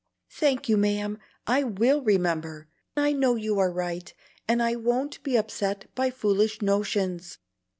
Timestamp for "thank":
0.31-0.67